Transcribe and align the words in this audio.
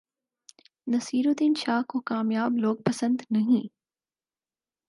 نصیرالدین 0.87 1.53
شاہ 1.57 1.81
کو 1.89 1.99
کامیاب 2.01 2.57
لوگ 2.57 2.75
پسند 2.85 3.21
نہیں 3.31 3.67